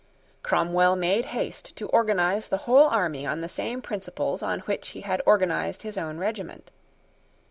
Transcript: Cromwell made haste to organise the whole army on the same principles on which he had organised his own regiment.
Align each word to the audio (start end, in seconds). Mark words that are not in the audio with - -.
Cromwell 0.41 0.95
made 0.95 1.25
haste 1.25 1.75
to 1.75 1.87
organise 1.89 2.47
the 2.47 2.65
whole 2.65 2.85
army 2.85 3.23
on 3.23 3.41
the 3.41 3.47
same 3.47 3.83
principles 3.83 4.41
on 4.41 4.61
which 4.61 4.89
he 4.89 5.01
had 5.01 5.21
organised 5.27 5.83
his 5.83 5.95
own 5.95 6.17
regiment. 6.17 6.71